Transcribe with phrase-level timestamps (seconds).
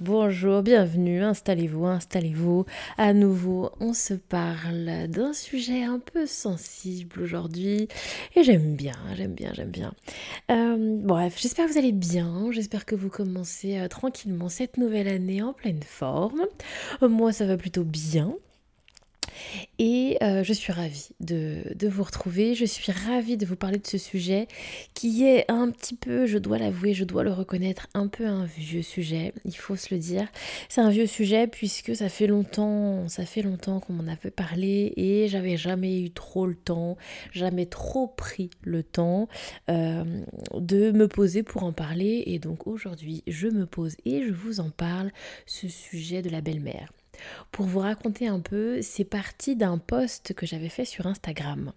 [0.00, 2.66] bonjour, bienvenue, installez-vous, installez-vous.
[2.98, 7.88] À nouveau, on se parle d'un sujet un peu sensible aujourd'hui
[8.36, 9.92] et j'aime bien, j'aime bien, j'aime bien.
[10.50, 15.08] Euh, bref, j'espère que vous allez bien, j'espère que vous commencez euh, tranquillement cette nouvelle
[15.08, 16.42] année en pleine forme.
[17.02, 18.34] Euh, moi, ça va plutôt bien.
[19.78, 23.86] Et euh, je suis ravie de, vous retrouver, je suis ravie de vous parler de
[23.86, 24.48] ce sujet
[24.94, 28.44] qui est un petit peu, je dois l'avouer, je dois le reconnaître, un peu un
[28.44, 30.28] vieux sujet, il faut se le dire.
[30.68, 34.30] C'est un vieux sujet puisque ça fait longtemps, ça fait longtemps qu'on m'en a fait
[34.30, 36.96] parler et j'avais jamais eu trop le temps,
[37.32, 39.28] jamais trop pris le temps
[39.70, 40.04] euh,
[40.54, 44.60] de me poser pour en parler et donc aujourd'hui je me pose et je vous
[44.60, 45.10] en parle,
[45.46, 46.92] ce sujet de la belle-mère.
[47.50, 51.72] Pour vous raconter un peu, c'est parti d'un post que j'avais fait sur Instagram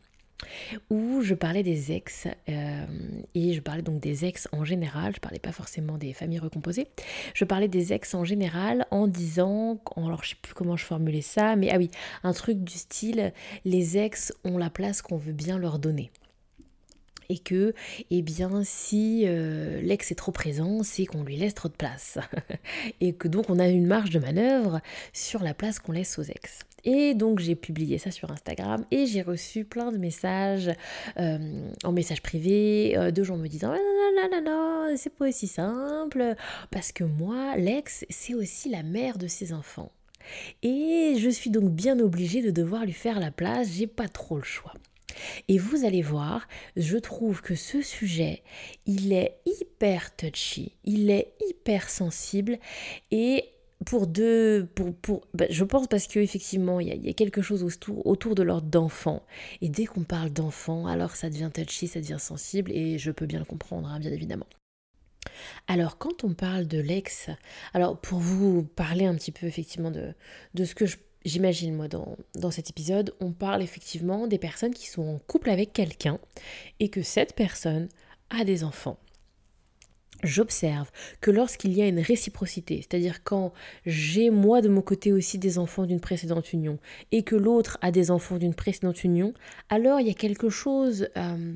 [0.90, 2.86] où je parlais des ex euh,
[3.34, 6.88] et je parlais donc des ex en général, je parlais pas forcément des familles recomposées,
[7.34, 11.22] je parlais des ex en général en disant, alors je sais plus comment je formulais
[11.22, 11.90] ça, mais ah oui,
[12.24, 13.34] un truc du style
[13.64, 16.12] les ex ont la place qu'on veut bien leur donner
[17.30, 17.74] et que,
[18.12, 22.18] eh bien, si euh, l'ex est trop présent, c'est qu'on lui laisse trop de place.
[23.02, 24.82] et que donc on a une marge de manœuvre
[25.14, 26.60] sur la place qu'on laisse aux ex.
[26.86, 30.70] Et donc j'ai publié ça sur Instagram et j'ai reçu plein de messages
[31.18, 35.10] euh, en message privé euh, de gens me disant ah, non, non, non, non, c'est
[35.10, 36.36] pas aussi simple
[36.70, 39.92] parce que moi, l'ex, c'est aussi la mère de ses enfants.
[40.62, 44.38] Et je suis donc bien obligée de devoir lui faire la place, j'ai pas trop
[44.38, 44.74] le choix.
[45.48, 48.44] Et vous allez voir, je trouve que ce sujet,
[48.86, 52.58] il est hyper touchy, il est hyper sensible
[53.12, 53.46] et
[53.86, 57.42] pour deux, pour, pour, bah, je pense parce qu'effectivement, il y, il y a quelque
[57.42, 59.24] chose autour, autour de l'ordre d'enfant.
[59.62, 63.26] Et dès qu'on parle d'enfant, alors ça devient touchy, ça devient sensible, et je peux
[63.26, 64.48] bien le comprendre, hein, bien évidemment.
[65.68, 67.30] Alors quand on parle de l'ex,
[67.74, 70.14] alors pour vous parler un petit peu effectivement de,
[70.54, 74.74] de ce que je j'imagine moi dans, dans, cet épisode, on parle effectivement des personnes
[74.74, 76.20] qui sont en couple avec quelqu'un
[76.80, 77.90] et que cette personne
[78.30, 78.98] a des enfants.
[80.24, 80.90] J'observe
[81.22, 83.54] que lorsqu'il y a une réciprocité, c'est-à-dire quand
[83.86, 86.80] j'ai moi de mon côté aussi des enfants d'une précédente union
[87.12, 89.34] et que l'autre a des enfants d'une précédente union,
[89.70, 91.54] alors il y a quelque chose euh,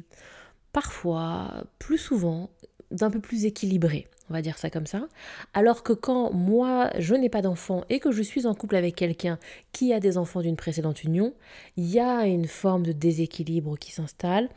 [0.72, 2.50] parfois, plus souvent,
[2.92, 5.08] d'un peu plus équilibré on va dire ça comme ça.
[5.54, 8.96] Alors que quand moi, je n'ai pas d'enfant et que je suis en couple avec
[8.96, 9.40] quelqu'un
[9.72, 11.34] qui a des enfants d'une précédente union,
[11.78, 14.50] il y a une forme de déséquilibre qui s'installe.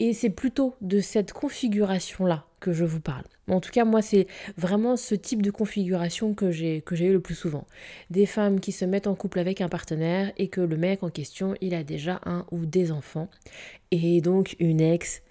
[0.00, 3.22] Et c'est plutôt de cette configuration-là que je vous parle.
[3.46, 4.26] En tout cas, moi, c'est
[4.56, 7.64] vraiment ce type de configuration que j'ai que j'ai eu le plus souvent.
[8.10, 11.10] Des femmes qui se mettent en couple avec un partenaire et que le mec en
[11.10, 13.28] question, il a déjà un ou des enfants.
[13.92, 15.22] Et donc une ex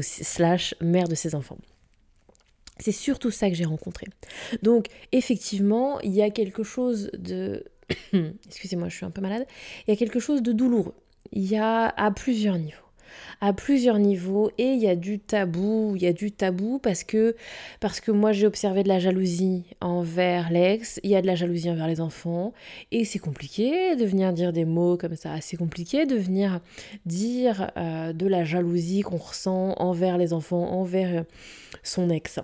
[0.00, 1.58] slash mère de ses enfants.
[2.78, 4.06] C'est surtout ça que j'ai rencontré.
[4.62, 7.64] Donc effectivement, il y a quelque chose de...
[8.46, 9.46] Excusez-moi, je suis un peu malade.
[9.86, 10.94] Il y a quelque chose de douloureux.
[11.32, 12.86] Il y a à plusieurs niveaux
[13.40, 17.04] à plusieurs niveaux et il y a du tabou, il y a du tabou parce
[17.04, 17.36] que
[17.80, 21.34] parce que moi j'ai observé de la jalousie envers l'ex, il y a de la
[21.34, 22.52] jalousie envers les enfants
[22.92, 26.60] et c'est compliqué de venir dire des mots comme ça, c'est compliqué de venir
[27.04, 31.24] dire euh, de la jalousie qu'on ressent envers les enfants, envers
[31.82, 32.40] son ex.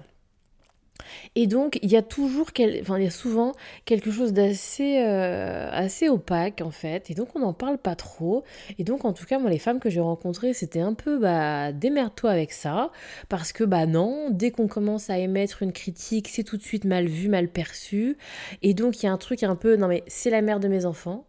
[1.34, 2.48] Et donc, il y a toujours,
[2.80, 3.52] enfin, il y a souvent
[3.84, 7.10] quelque chose d'assez euh, assez opaque, en fait.
[7.10, 8.44] Et donc, on n'en parle pas trop.
[8.78, 11.72] Et donc, en tout cas, moi, les femmes que j'ai rencontrées, c'était un peu, bah,
[11.72, 12.90] démerde-toi avec ça.
[13.28, 16.84] Parce que, bah, non, dès qu'on commence à émettre une critique, c'est tout de suite
[16.84, 18.16] mal vu, mal perçu.
[18.62, 20.68] Et donc, il y a un truc un peu, non, mais c'est la mère de
[20.68, 21.26] mes enfants.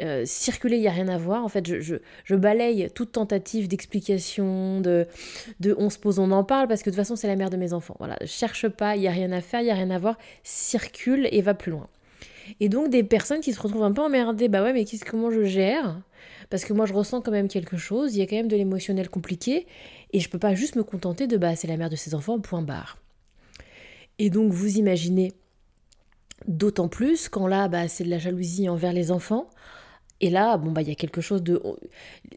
[0.00, 1.44] Euh, circuler, il n'y a rien à voir.
[1.44, 5.06] En fait, je, je, balaye toute tentative d'explication, de,
[5.60, 7.50] de on se pose, on en parle, parce que de toute façon, c'est la mère
[7.50, 7.94] de mes enfants.
[7.98, 10.18] Voilà, cherche pas, il n'y a rien à faire, il n'y a rien à voir,
[10.42, 11.88] circule et va plus loin.
[12.60, 15.44] Et donc, des personnes qui se retrouvent un peu emmerdées, bah ouais, mais comment je
[15.44, 16.00] gère?
[16.50, 18.56] Parce que moi, je ressens quand même quelque chose, il y a quand même de
[18.56, 19.66] l'émotionnel compliqué,
[20.12, 22.38] et je peux pas juste me contenter de bah, c'est la mère de ses enfants,
[22.40, 22.98] point barre.
[24.18, 25.32] Et donc, vous imaginez
[26.46, 29.48] D'autant plus quand là, bah, c'est de la jalousie envers les enfants.
[30.20, 31.60] Et là, bon, bah, il y a quelque chose de.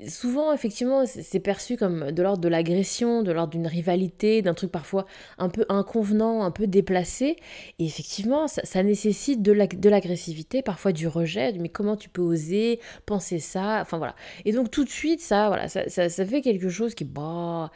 [0.08, 4.72] Souvent, effectivement, c'est perçu comme de l'ordre de l'agression, de l'ordre d'une rivalité, d'un truc
[4.72, 5.06] parfois
[5.38, 7.38] un peu inconvenant, un peu déplacé.
[7.80, 11.54] Et effectivement, ça, nécessite de l'agressivité, parfois du rejet.
[11.54, 14.16] Mais comment tu peux oser penser ça Enfin voilà.
[14.46, 17.06] Et donc, tout de suite, ça, voilà, ça, ça, fait quelque chose qui.
[17.06, 17.72] Bah,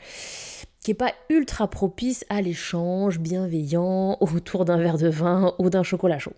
[0.83, 5.83] qui n'est pas ultra propice à l'échange bienveillant autour d'un verre de vin ou d'un
[5.83, 6.33] chocolat chaud.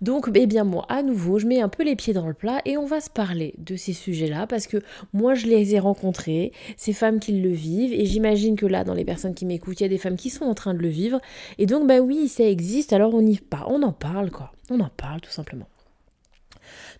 [0.00, 2.60] Donc, eh bien moi, à nouveau, je mets un peu les pieds dans le plat
[2.64, 4.78] et on va se parler de ces sujets-là parce que
[5.12, 8.94] moi, je les ai rencontrés, ces femmes qui le vivent, et j'imagine que là, dans
[8.94, 10.88] les personnes qui m'écoutent, il y a des femmes qui sont en train de le
[10.88, 11.20] vivre.
[11.58, 14.52] Et donc, bah oui, ça existe, alors on y pas, on en parle, quoi.
[14.70, 15.66] On en parle tout simplement.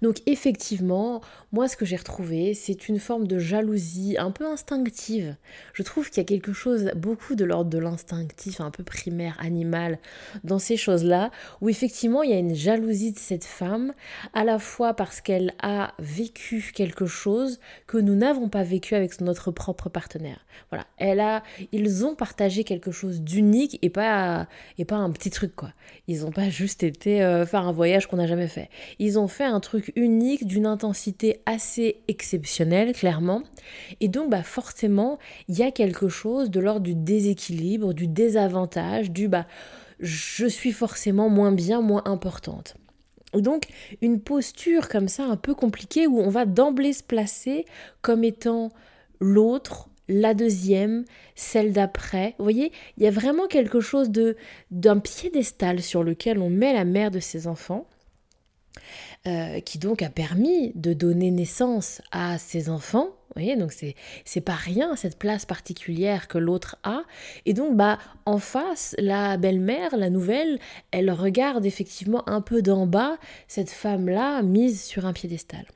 [0.03, 1.21] Donc effectivement,
[1.53, 5.37] moi ce que j'ai retrouvé, c'est une forme de jalousie un peu instinctive.
[5.73, 9.37] Je trouve qu'il y a quelque chose, beaucoup de l'ordre de l'instinctif, un peu primaire,
[9.41, 9.99] animal,
[10.45, 11.31] dans ces choses-là,
[11.61, 13.93] où effectivement il y a une jalousie de cette femme,
[14.35, 19.21] à la fois parce qu'elle a vécu quelque chose que nous n'avons pas vécu avec
[19.21, 20.45] notre propre partenaire.
[20.71, 21.43] Voilà, elle a,
[21.73, 25.73] ils ont partagé quelque chose d'unique et pas, et pas un petit truc quoi.
[26.07, 28.69] Ils n'ont pas juste été euh, faire un voyage qu'on n'a jamais fait.
[28.99, 33.43] Ils ont fait un truc unique, d'une intensité assez exceptionnelle, clairement.
[34.01, 35.19] Et donc, bah, forcément,
[35.49, 39.47] il y a quelque chose de l'ordre du déséquilibre, du désavantage, du bah,
[40.01, 42.77] je suis forcément moins bien, moins importante.
[43.35, 43.65] Donc
[44.01, 47.67] une posture comme ça un peu compliquée où on va d'emblée se placer
[48.01, 48.71] comme étant
[49.21, 52.35] l'autre, la deuxième, celle d'après.
[52.39, 54.37] Vous voyez, il y a vraiment quelque chose de
[54.71, 57.87] d'un piédestal sur lequel on met la mère de ses enfants.
[59.27, 63.07] Euh, qui donc a permis de donner naissance à ses enfants.
[63.07, 67.03] Vous voyez, donc c'est, c'est pas rien cette place particulière que l'autre a.
[67.45, 70.61] Et donc, bah, en face, la belle-mère, la nouvelle,
[70.93, 73.19] elle regarde effectivement un peu d'en bas
[73.49, 75.67] cette femme-là mise sur un piédestal.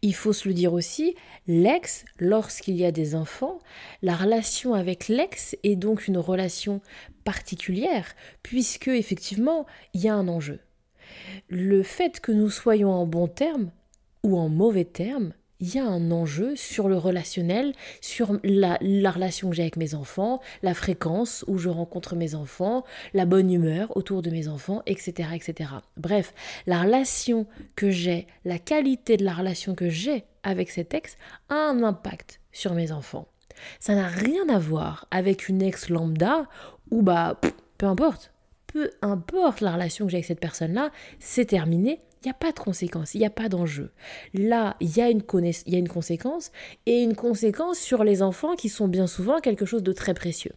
[0.00, 1.16] Il faut se le dire aussi,
[1.48, 3.58] l'ex, lorsqu'il y a des enfants,
[4.00, 6.80] la relation avec l'ex est donc une relation
[7.24, 8.06] particulière,
[8.44, 10.60] puisque effectivement, il y a un enjeu
[11.48, 13.70] le fait que nous soyons en bon terme
[14.22, 17.72] ou en mauvais terme, il y a un enjeu sur le relationnel,
[18.02, 18.76] sur la,
[19.10, 22.84] relation que j'ai avec mes enfants, la fréquence où je rencontre mes enfants,
[23.14, 25.30] la bonne humeur autour de mes enfants, etc.
[25.34, 25.70] etc.
[25.96, 26.34] Bref,
[26.66, 27.46] la relation
[27.76, 31.16] que j'ai, la qualité de la relation que j'ai avec cet ex
[31.48, 33.28] a un impact sur mes enfants.
[33.80, 36.46] Ça n'a rien à voir avec une ex lambda
[36.90, 37.40] ou bah
[37.78, 38.33] peu importe
[38.74, 40.90] peu importe la relation que j'ai avec cette personne-là,
[41.20, 43.92] c'est terminé, il n'y a pas de conséquence, il n'y a pas d'enjeu.
[44.34, 46.50] Là, il y, a une il y a une conséquence,
[46.84, 50.54] et une conséquence sur les enfants qui sont bien souvent quelque chose de très précieux.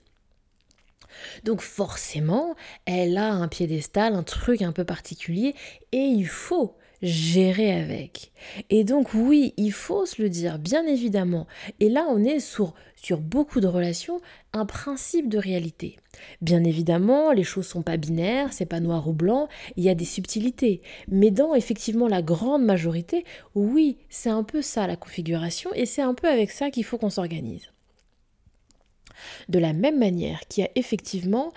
[1.44, 2.56] Donc forcément,
[2.86, 5.54] elle a un piédestal, un truc un peu particulier,
[5.92, 8.32] et il faut gérer avec.
[8.70, 11.48] Et donc oui, il faut se le dire, bien évidemment.
[11.80, 12.74] Et là, on est sur,
[13.20, 14.22] beaucoup de relations,
[14.54, 15.98] un principe de réalité.
[16.42, 19.96] Bien évidemment, les choses sont pas binaires, c'est pas noir ou blanc, il y a
[19.96, 20.82] des subtilités.
[21.08, 23.24] Mais dans effectivement la grande majorité,
[23.56, 26.98] oui, c'est un peu ça la configuration, et c'est un peu avec ça qu'il faut
[26.98, 27.72] qu'on s'organise.
[29.50, 31.52] De la même manière qu'il y a effectivement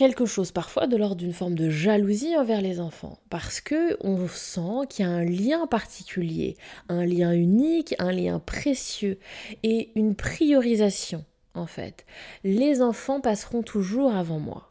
[0.00, 4.28] quelque chose parfois de l'ordre d'une forme de jalousie envers les enfants parce que on
[4.28, 6.56] sent qu'il y a un lien particulier,
[6.88, 9.18] un lien unique, un lien précieux
[9.62, 12.06] et une priorisation en fait.
[12.44, 14.70] Les enfants passeront toujours avant moi.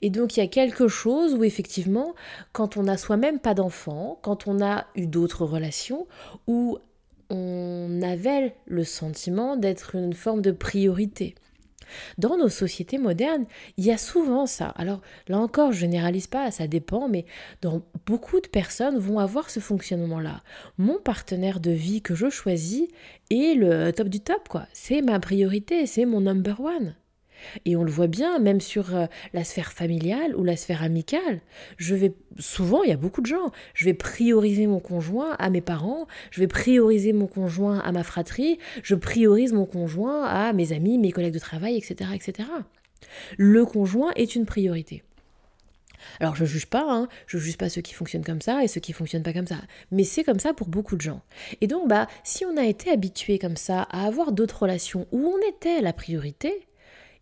[0.00, 2.16] Et donc il y a quelque chose où effectivement,
[2.52, 6.08] quand on n'a soi-même pas d'enfant, quand on a eu d'autres relations,
[6.48, 6.78] où
[7.30, 11.36] on avait le sentiment d'être une forme de priorité.
[12.18, 13.46] Dans nos sociétés modernes,
[13.76, 14.68] il y a souvent ça.
[14.76, 17.24] Alors là encore, je généralise pas, ça dépend, mais
[17.60, 20.42] dans beaucoup de personnes vont avoir ce fonctionnement-là.
[20.78, 22.88] Mon partenaire de vie que je choisis
[23.30, 24.66] est le top du top, quoi.
[24.72, 26.94] C'est ma priorité, c'est mon number one.
[27.64, 31.40] Et on le voit bien, même sur euh, la sphère familiale ou la sphère amicale.
[31.76, 35.50] Je vais souvent, il y a beaucoup de gens, je vais prioriser mon conjoint à
[35.50, 40.52] mes parents, je vais prioriser mon conjoint à ma fratrie, je priorise mon conjoint à
[40.52, 42.48] mes amis, mes collègues de travail, etc., etc.
[43.36, 45.02] Le conjoint est une priorité.
[46.20, 48.80] Alors je juge pas, hein, je juge pas ceux qui fonctionnent comme ça et ceux
[48.80, 49.58] qui fonctionnent pas comme ça,
[49.90, 51.22] mais c'est comme ça pour beaucoup de gens.
[51.60, 55.26] Et donc bah si on a été habitué comme ça à avoir d'autres relations où
[55.26, 56.66] on était la priorité,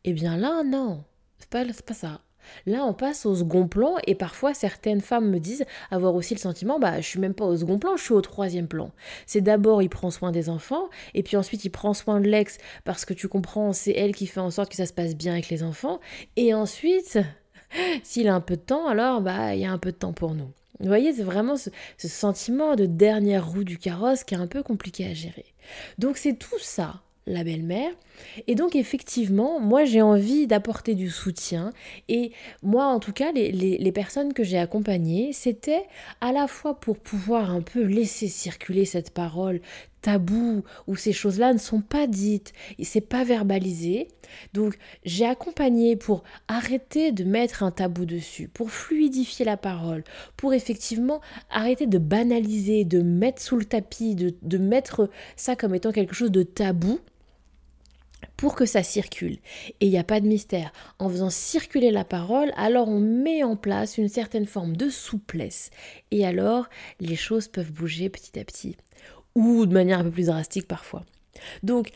[0.05, 1.05] eh bien là, non,
[1.39, 2.21] c'est pas, pas ça.
[2.67, 6.41] Là, on passe au second plan et parfois certaines femmes me disent avoir aussi le
[6.41, 8.93] sentiment bah je suis même pas au second plan, je suis au troisième plan.
[9.27, 12.57] C'est d'abord il prend soin des enfants et puis ensuite il prend soin de l'ex
[12.85, 15.33] parce que tu comprends, c'est elle qui fait en sorte que ça se passe bien
[15.33, 16.01] avec les enfants
[16.37, 17.19] et ensuite
[18.03, 20.13] S'il a un peu de temps, alors bah il y a un peu de temps
[20.13, 20.51] pour nous.
[20.81, 24.63] Vous voyez, c'est vraiment ce, sentiment de dernière roue du carrosse qui est un peu
[24.63, 25.55] compliqué à gérer.
[25.99, 27.93] Donc c'est tout ça la belle-mère.
[28.47, 31.71] Et donc effectivement, moi j'ai envie d'apporter du soutien.
[32.09, 35.85] Et moi en tout cas, les, les personnes que j'ai accompagnées, c'était
[36.21, 39.61] à la fois pour pouvoir un peu laisser circuler cette parole
[40.01, 44.09] tabou où ces choses-là ne sont pas dites, et c'est pas verbalisé.
[44.53, 50.05] Donc j'ai accompagné pour arrêter de mettre un tabou dessus, pour fluidifier la parole,
[50.37, 55.75] pour effectivement arrêter de banaliser, de mettre sous le tapis, de, de mettre ça comme
[55.75, 57.01] étant quelque chose de tabou
[58.37, 59.39] pour que ça circule.
[59.81, 60.73] Et il n'y a pas de mystère.
[60.99, 65.71] En faisant circuler la parole, alors on met en place une certaine forme de souplesse.
[66.11, 66.69] Et alors,
[67.01, 68.77] les choses peuvent bouger petit à petit.
[69.35, 71.05] Ou de manière un peu plus drastique parfois.
[71.63, 71.91] Donc,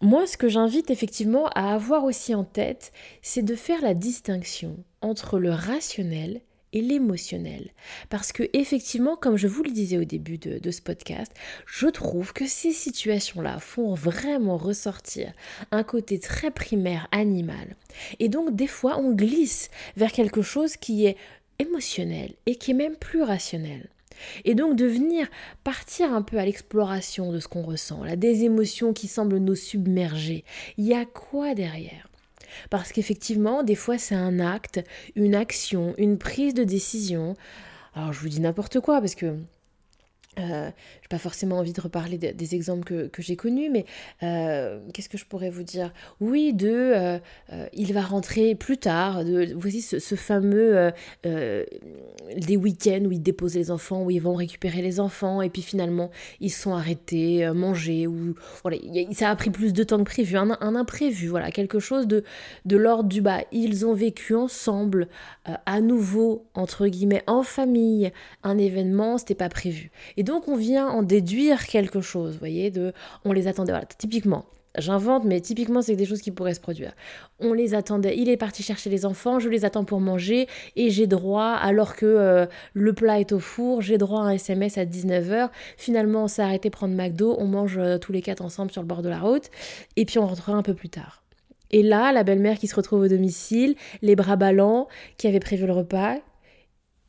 [0.00, 4.78] moi, ce que j'invite effectivement à avoir aussi en tête, c'est de faire la distinction
[5.02, 6.40] entre le rationnel
[6.72, 7.72] et l'émotionnel.
[8.08, 11.32] Parce que effectivement, comme je vous le disais au début de, ce podcast,
[11.66, 15.32] je trouve que ces situations-là font vraiment ressortir
[15.70, 17.76] un côté très primaire animal.
[18.18, 21.16] Et donc des fois, on glisse vers quelque chose qui est
[21.58, 23.90] émotionnel et qui est même plus rationnel.
[24.44, 25.28] Et donc de venir
[25.64, 29.54] partir un peu à l'exploration de ce qu'on ressent, là, des émotions qui semblent nous
[29.54, 30.44] submerger.
[30.76, 32.08] Il y a quoi derrière?
[32.68, 34.80] Parce qu'effectivement, des fois, c'est un acte,
[35.14, 37.36] une action, une prise de décision.
[37.94, 39.36] Alors, je vous dis n'importe quoi, parce que
[40.36, 40.72] je n'ai
[41.08, 43.84] pas forcément envie de reparler des exemples que, j'ai connus, mais
[44.22, 45.92] euh, qu'est-ce que je pourrais vous dire?
[46.20, 47.18] Oui, de euh,
[47.72, 50.92] il va rentrer plus tard, de, voici ce, fameux
[51.24, 55.62] des week-ends où ils déposent les enfants, où ils vont récupérer les enfants, et puis
[55.62, 56.10] finalement
[56.40, 58.34] ils sont arrêtés, manger, ou
[59.12, 62.24] ça a pris plus de temps que prévu, un, imprévu, voilà, quelque chose de,
[62.64, 63.40] de l'ordre du bas.
[63.52, 65.08] Ils ont vécu ensemble,
[65.44, 69.90] à nouveau, entre guillemets, en famille, un événement, c'était pas prévu.
[70.22, 72.92] Donc on vient en déduire quelque chose, vous voyez, de
[73.24, 74.44] on les attendait, voilà, typiquement.
[74.78, 76.92] J'invente, mais typiquement, c'est des choses qui pourraient se produire.
[77.40, 80.46] On les attendait, il est parti chercher les enfants, je les attends pour manger,
[80.76, 84.30] et j'ai droit, alors que euh, le plat est au four, j'ai droit à un
[84.30, 85.48] SMS à 19h.
[85.76, 88.86] Finalement, on s'est arrêté prendre McDo, on mange euh, tous les quatre ensemble sur le
[88.86, 89.50] bord de la route,
[89.96, 91.24] et puis on rentrera un peu plus tard.
[91.72, 94.86] Et là, la belle-mère qui se retrouve au domicile, les bras ballants,
[95.16, 96.16] qui avait prévu le repas,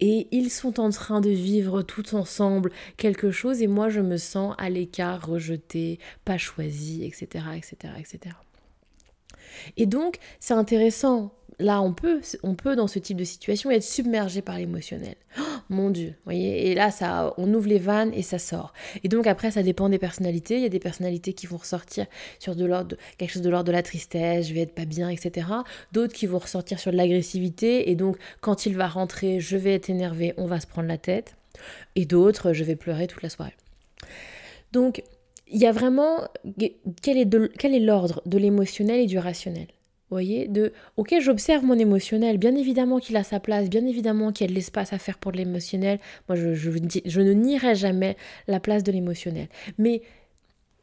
[0.01, 4.17] et ils sont en train de vivre tout ensemble quelque chose et moi je me
[4.17, 8.36] sens à l'écart, rejetée, pas choisie, etc., etc., etc.
[9.77, 13.84] Et donc c'est intéressant là, on peut, on peut dans ce type de situation être
[13.84, 15.15] submergé par l'émotionnel.
[15.39, 18.74] Oh, mon Dieu, voyez, et là, ça, on ouvre les vannes et ça sort.
[19.03, 20.56] Et donc après, ça dépend des personnalités.
[20.56, 22.06] Il y a des personnalités qui vont ressortir
[22.39, 25.10] sur de l'ordre, quelque chose de l'ordre de la tristesse, je vais être pas bien,
[25.10, 25.48] etc.
[25.91, 29.74] D'autres qui vont ressortir sur de l'agressivité, et donc quand il va rentrer, je vais
[29.74, 31.36] être énervé, on va se prendre la tête.
[31.96, 33.56] Et d'autres, je vais pleurer toute la soirée.
[34.72, 35.03] Donc,
[35.48, 36.22] il y a vraiment
[37.01, 39.68] quel est l'ordre de l'émotionnel et du rationnel?
[40.15, 44.46] Voyez, de ok, j'observe mon émotionnel, bien évidemment qu'il a sa place, bien évidemment qu'il
[44.46, 46.00] y a de l'espace à faire pour l'émotionnel.
[46.27, 46.72] Moi, je, je,
[47.06, 49.48] je, ne nierai jamais la place de l'émotionnel.
[49.77, 50.01] Mais,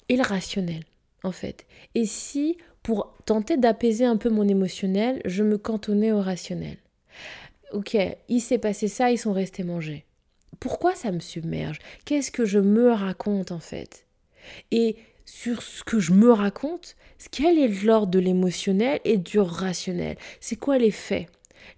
[0.08, 0.82] et le rationnel,
[1.23, 1.66] en fait?
[1.94, 6.78] Et si, pour tenter d'apaiser un peu mon émotionnel, je me cantonnais au rationnel?
[7.73, 7.97] Ok,
[8.28, 10.04] il s'est passé ça, ils sont restés manger.
[10.58, 11.78] Pourquoi ça me submerge?
[12.04, 14.06] Qu'est-ce que je me raconte, en fait?
[14.70, 14.97] Et
[15.28, 16.97] sur ce que je me raconte,
[17.30, 21.26] quel est l'ordre de l'émotionnel et du rationnel C'est quoi les faits?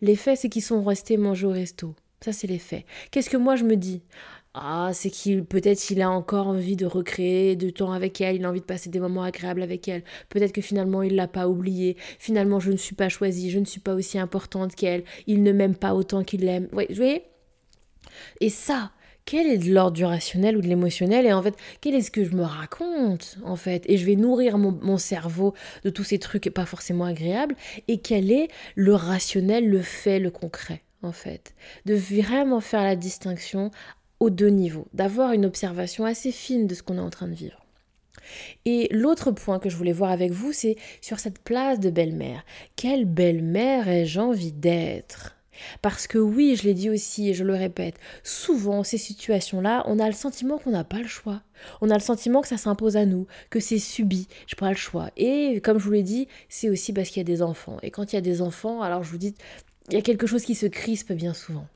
[0.03, 1.97] Les faits, c'est qu'ils sont restés manger au resto.
[2.21, 2.85] Ça, c'est les faits.
[3.11, 4.03] Qu'est-ce que moi je me dis?
[4.55, 8.45] Ah, c'est qu'il peut-être il a encore envie de recréer du temps avec elle, il
[8.45, 10.05] a envie de passer des moments agréables avec elle.
[10.29, 11.97] Peut-être que finalement il l'a pas oublié.
[12.21, 15.03] Finalement, je ne suis pas choisie, je ne suis pas aussi importante qu'elle.
[15.27, 16.69] Il ne m'aime pas autant qu'il l'aime.
[16.71, 17.25] vous voyez?
[18.41, 18.93] Et ça,
[19.31, 22.11] quel est de l'ordre du rationnel ou de l'émotionnel et en fait quel est ce
[22.11, 23.85] que je me raconte en fait?
[23.87, 27.55] Et je vais nourrir mon, cerveau de tous ces trucs pas forcément agréables
[27.87, 31.55] et quel est le rationnel, le fait, le concret en fait?
[31.87, 33.71] De vraiment faire la distinction
[34.19, 37.35] aux deux niveaux, d'avoir une observation assez fine de ce qu'on est en train de
[37.35, 37.65] vivre.
[38.65, 42.45] Et l'autre point que je voulais voir avec vous, c'est sur cette place de belle-mère.
[42.75, 45.37] Quelle belle-mère ai-je envie d'être?
[45.83, 49.99] Parce que oui, je l'ai dit aussi et je le répète, souvent ces situations-là, on
[49.99, 51.43] a le sentiment qu'on n'a pas le choix.
[51.81, 54.77] On a le sentiment que ça s'impose à nous, que c'est subi, je pas le
[54.77, 55.11] choix.
[55.17, 57.79] Et comme je vous l'ai dit, c'est aussi parce qu'il y a des enfants.
[57.83, 59.35] Et quand il y a des enfants, alors je vous dis,
[59.89, 61.67] il y a quelque chose qui se crispe bien souvent.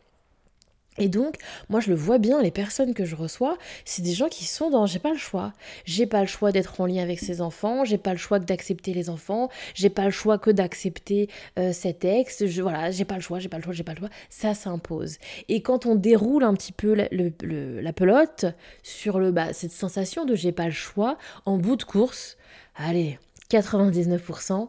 [0.98, 1.36] Et donc,
[1.68, 4.70] moi je le vois bien, les personnes que je reçois, c'est des gens qui sont
[4.70, 5.52] dans j'ai pas le choix.
[5.84, 8.44] J'ai pas le choix d'être en lien avec ces enfants, j'ai pas le choix que
[8.44, 13.16] d'accepter les enfants, j'ai pas le choix que d'accepter euh, cet ex, voilà, j'ai pas
[13.16, 14.10] le choix, j'ai pas le choix, j'ai pas le choix.
[14.30, 15.18] Ça s'impose.
[15.48, 18.46] Et quand on déroule un petit peu la, pelote
[18.82, 22.36] sur le, bah, cette sensation de j'ai pas le choix, en bout de course,
[22.76, 23.18] allez,
[23.50, 24.68] 99%,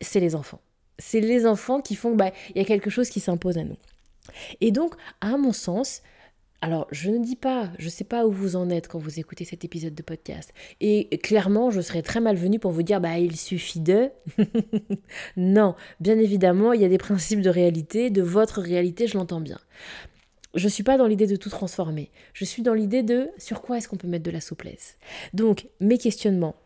[0.00, 0.60] c'est les enfants.
[0.98, 3.76] C'est les enfants qui font, bah, il y a quelque chose qui s'impose à nous.
[4.60, 6.02] Et donc, à mon sens,
[6.62, 9.18] alors, je ne dis pas, je ne sais pas où vous en êtes quand vous
[9.18, 10.52] écoutez cet épisode de podcast.
[10.80, 14.10] Et clairement, je serais très malvenue pour vous dire, bah, il suffit de.
[15.38, 19.40] non, bien évidemment, il y a des principes de réalité, de votre réalité, je l'entends
[19.40, 19.58] bien.
[20.54, 22.10] Je ne suis pas dans l'idée de tout transformer.
[22.34, 24.98] Je suis dans l'idée de sur quoi est-ce qu'on peut mettre de la souplesse.
[25.32, 26.56] Donc, mes questionnements.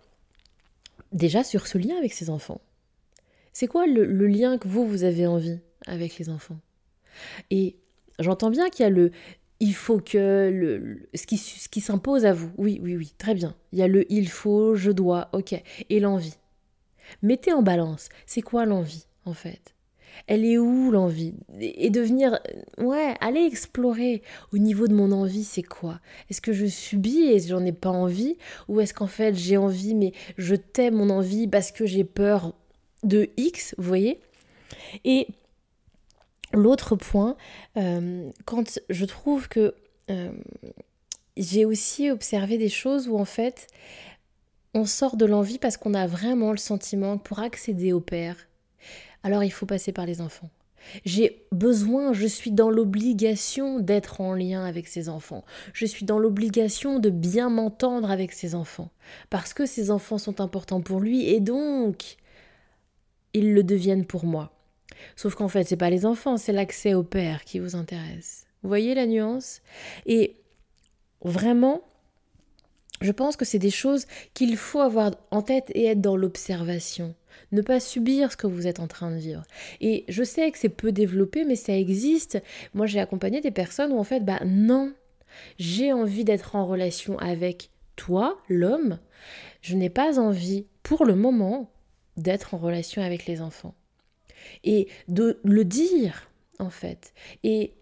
[1.12, 2.60] Déjà sur ce lien avec ces enfants.
[3.52, 6.58] C'est quoi le, le lien que vous, vous avez envie avec les enfants?
[7.50, 7.76] Et
[8.18, 9.10] j'entends bien qu'il y a le
[9.60, 12.50] il faut que le, ce qui, ce qui s'impose à vous.
[12.58, 13.54] Oui, oui, oui, très bien.
[13.72, 15.54] Il y a le il faut, je dois, ok.
[15.88, 16.34] Et l'envie.
[17.22, 18.08] Mettez en balance.
[18.26, 19.74] C'est quoi l'envie, en fait?
[20.26, 21.34] Elle est où l'envie?
[21.60, 22.38] Et de venir,
[22.78, 26.00] ouais, aller explorer au niveau de mon envie, c'est quoi?
[26.30, 28.36] Est-ce que je subis et j'en ai pas envie?
[28.68, 32.54] Ou est-ce qu'en fait j'ai envie, mais je tais mon envie parce que j'ai peur
[33.02, 34.20] de X, vous voyez?
[35.04, 35.26] Et
[36.54, 37.36] L'autre point,
[37.76, 39.74] euh, quand je trouve que
[40.10, 40.32] euh,
[41.36, 43.66] j'ai aussi observé des choses où en fait
[44.72, 48.36] on sort de l'envie parce qu'on a vraiment le sentiment que pour accéder au père,
[49.22, 50.50] alors il faut passer par les enfants.
[51.04, 55.44] J'ai besoin, je suis dans l'obligation d'être en lien avec ces enfants.
[55.72, 58.90] Je suis dans l'obligation de bien m'entendre avec ces enfants.
[59.30, 62.16] Parce que ces enfants sont importants pour lui et donc
[63.32, 64.52] ils le deviennent pour moi.
[65.16, 68.46] Sauf qu'en fait, c'est pas les enfants, c'est l'accès au père qui vous intéresse.
[68.62, 69.60] Vous voyez la nuance?
[70.06, 70.36] Et
[71.22, 71.82] vraiment,
[73.00, 77.14] je pense que c'est des choses qu'il faut avoir en tête et être dans l'observation.
[77.52, 79.42] Ne pas subir ce que vous êtes en train de vivre.
[79.80, 82.40] Et je sais que c'est peu développé, mais ça existe.
[82.72, 84.94] Moi, j'ai accompagné des personnes où en fait, bah non,
[85.58, 88.98] j'ai envie d'être en relation avec toi, l'homme.
[89.60, 91.70] Je n'ai pas envie, pour le moment,
[92.16, 93.74] d'être en relation avec les enfants
[94.62, 97.12] et de le dire en fait.
[97.42, 97.74] Et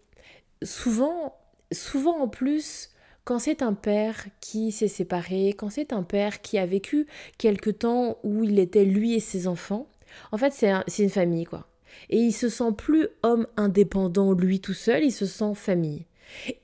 [0.62, 1.36] souvent,
[1.72, 2.90] souvent en plus,
[3.24, 7.06] quand c'est un père qui s'est séparé, quand c'est un père qui a vécu
[7.38, 9.86] quelque temps où il était lui et ses enfants,
[10.32, 11.68] en fait c'est une famille quoi.
[12.10, 16.06] Et il se sent plus homme indépendant lui tout seul, il se sent famille.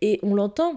[0.00, 0.76] Et on l'entend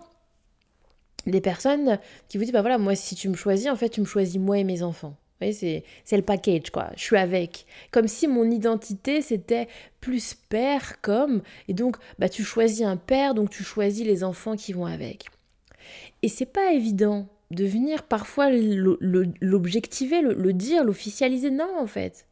[1.26, 4.02] des personnes qui vous disent bah voilà moi si tu me choisis en fait tu
[4.02, 5.16] me choisis moi et mes enfants
[5.52, 6.90] c'est le package, quoi.
[6.96, 7.66] Je suis avec.
[7.92, 9.68] Comme si mon identité, c'était
[10.00, 11.42] plus père comme.
[11.68, 15.26] Et donc, bah, tu choisis un père, donc tu choisis les enfants qui vont avec.
[16.22, 21.50] Et c'est pas évident de venir parfois l'objectiver, le, le dire, l'officialiser.
[21.50, 22.26] Non, en fait.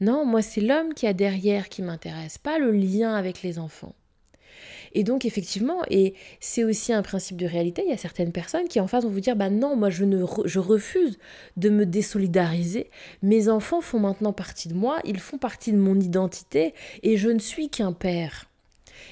[0.00, 3.94] Non, moi, c'est l'homme qui a derrière qui m'intéresse, pas le lien avec les enfants.
[4.92, 8.68] Et donc, effectivement, et c'est aussi un principe de réalité, il y a certaines personnes
[8.68, 11.18] qui en face vont vous dire, bah non, moi je, ne je refuse
[11.56, 12.90] de me désolidariser,
[13.22, 17.28] mes enfants font maintenant partie de moi, ils font partie de mon identité, et je
[17.28, 18.46] ne suis qu'un père.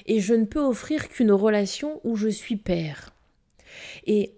[0.05, 3.13] Et je ne peux offrir qu'une relation où je suis père.
[4.05, 4.31] Et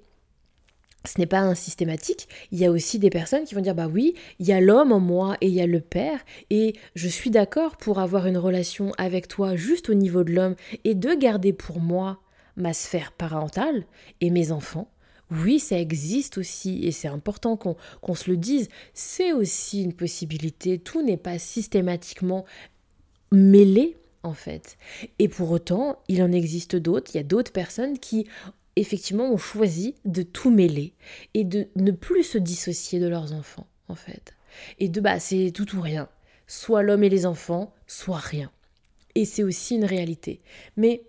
[1.06, 2.28] ce n'est pas un systématique.
[2.52, 4.92] Il y a aussi des personnes qui vont dire bah oui, il y a l'homme
[4.92, 8.38] en moi et il y a le père et je suis d'accord pour avoir une
[8.38, 12.20] relation avec toi juste au niveau de l'homme et de garder pour moi
[12.56, 13.86] ma sphère parentale
[14.20, 14.90] et mes enfants.
[15.32, 18.68] Oui, ça existe aussi et c'est important qu'on se le dise.
[18.94, 20.78] C'est aussi une possibilité.
[20.78, 22.46] Tout n'est pas systématiquement
[23.32, 24.78] mêlé en fait.
[25.20, 27.12] Et pour autant, il en existe d'autres.
[27.14, 28.28] Il y a d'autres personnes qui
[28.76, 30.94] effectivement ont choisi de tout mêler
[31.34, 34.36] et de ne plus se dissocier de leurs enfants, en fait.
[34.80, 36.10] Et de bah, c'est tout ou rien.
[36.48, 38.52] Soit l'homme et les enfants, soit rien.
[39.16, 40.42] Et c'est aussi une réalité.
[40.78, 41.04] Mais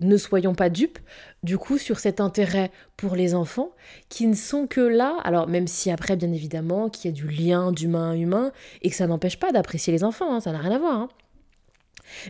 [0.00, 0.98] ne soyons pas dupes,
[1.42, 3.70] du coup, sur cet intérêt pour les enfants,
[4.08, 7.28] qui ne sont que là, alors même si après, bien évidemment, qu'il y a du
[7.28, 8.52] lien d'humain à humain,
[8.82, 10.98] et que ça n'empêche pas d'apprécier les enfants, hein, ça n'a rien à voir.
[10.98, 11.08] Hein.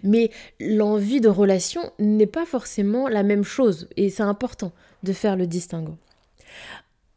[0.02, 5.36] Mais l'envie de relation n'est pas forcément la même chose et c'est important de faire
[5.36, 5.96] le distinguo.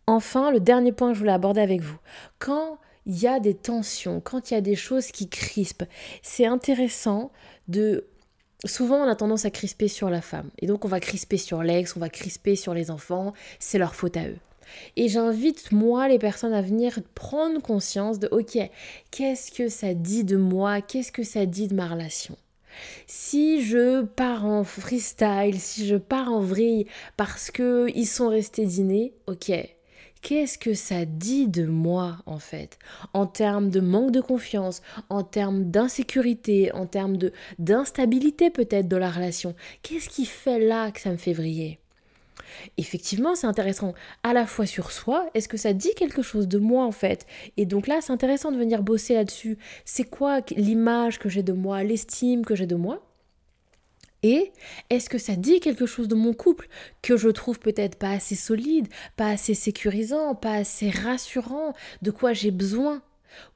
[0.08, 1.98] Enfin, le dernier point que je voulais aborder avec vous.
[2.40, 5.86] Quand il y a des tensions, quand il y a des choses qui crispent,
[6.22, 7.32] c'est intéressant
[7.68, 8.06] de
[8.66, 10.50] souvent on a tendance à crisper sur la femme.
[10.60, 13.96] Et donc on va crisper sur l'ex, on va crisper sur les enfants, c'est leur
[13.96, 14.38] faute à eux.
[14.96, 18.58] Et j'invite moi les personnes à venir prendre conscience de OK,
[19.12, 22.38] qu'est-ce que ça dit de moi, qu'est-ce que ça dit de ma relation?
[23.06, 28.66] Si je pars en freestyle, si je pars en vrille parce que ils sont restés
[28.66, 29.52] dîner, ok.
[30.22, 32.80] Qu'est-ce que ça dit de moi en fait?
[33.14, 39.00] En termes de manque de confiance, en termes d'insécurité, en termes de d'instabilité peut-être dans
[39.00, 39.56] la relation.
[39.84, 41.80] Qu'est-ce qui fait là que ça me fait vriller?
[42.78, 43.94] Effectivement, c'est intéressant.
[44.24, 47.26] À la fois sur soi, est-ce que ça dit quelque chose de moi en fait?
[47.58, 49.58] Et donc là, c'est intéressant de venir bosser là-dessus.
[49.86, 53.04] C'est quoi l'image que j'ai de moi, l'estime que j'ai de moi?
[54.24, 54.52] Et
[54.90, 56.68] est-ce que ça dit quelque chose de mon couple
[57.02, 62.34] que je trouve peut-être pas assez solide, pas assez sécurisant, pas assez rassurant, de quoi
[62.34, 63.02] j'ai besoin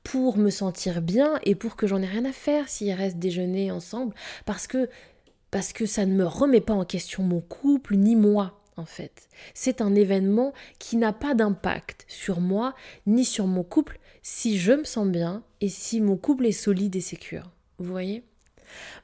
[0.03, 3.71] pour me sentir bien et pour que j'en ai rien à faire s'il reste déjeuner
[3.71, 4.13] ensemble?
[4.45, 4.89] Parce que
[5.49, 9.27] parce que ça ne me remet pas en question mon couple ni moi en fait.
[9.53, 14.73] C'est un événement qui n'a pas d'impact sur moi ni sur mon couple si je
[14.73, 17.51] me sens bien et si mon couple est solide et sécure.
[17.77, 18.23] Vous voyez?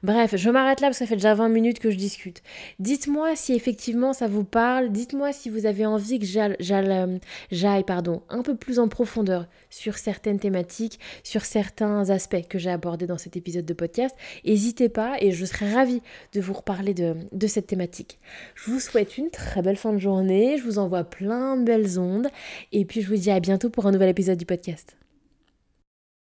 [0.02, 2.42] Bref, je m'arrête là parce que ça fait déjà 20 minutes que je discute.
[2.78, 7.18] Dites-moi si effectivement ça vous parle, dites-moi si vous avez envie que euh,
[7.50, 12.70] j'aille pardon, un peu plus en profondeur sur certaines thématiques, sur certains aspects que j'ai
[12.70, 14.14] abordés dans cet épisode de podcast.
[14.44, 16.02] N'hésitez pas et je serai ravie
[16.32, 18.18] de vous reparler de, de cette thématique.
[18.54, 21.98] Je vous souhaite une très belle fin de journée, je vous envoie plein de belles
[21.98, 22.28] ondes
[22.72, 24.96] et puis je vous dis à bientôt pour un nouvel épisode du podcast.